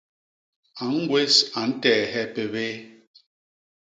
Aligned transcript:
A 0.79 0.83
ñgwés 0.93 1.35
a 1.59 1.61
nteehe 1.69 2.21
pébéé. 2.33 2.71